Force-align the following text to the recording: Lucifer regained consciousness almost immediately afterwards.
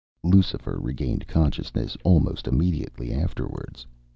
Lucifer 0.23 0.79
regained 0.79 1.27
consciousness 1.27 1.95
almost 2.03 2.47
immediately 2.47 3.13
afterwards. 3.13 3.85